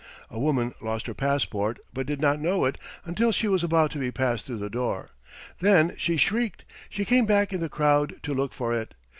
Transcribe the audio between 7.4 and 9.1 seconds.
in the crowd to look for it.